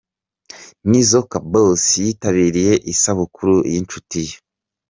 Nizzo 0.89 1.19
Kaboss 1.31 1.83
yitabiriye 2.03 2.73
isabukuru 2.93 3.55
y’inshuti 3.71 4.19
ye. 4.27 4.35